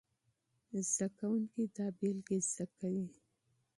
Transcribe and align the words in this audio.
زده 0.91 1.07
کوونکي 1.17 1.63
دا 1.75 1.87
بېلګې 1.99 2.39
زده 2.51 2.65
کوي. 2.77 3.07